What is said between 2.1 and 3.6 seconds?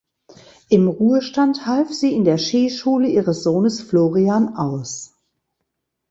in der Skischule ihres